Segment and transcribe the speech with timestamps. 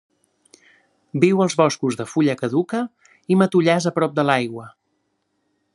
[1.25, 2.81] Viu als boscos de fulla caduca
[3.35, 4.69] i matollars a prop de l'aigua.